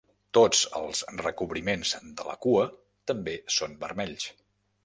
Tots 0.35 0.61
els 0.79 1.01
recobriments 1.19 1.93
de 2.21 2.27
la 2.31 2.37
cua 2.47 2.65
també 3.13 3.37
són 3.61 3.77
vermells. 3.85 4.27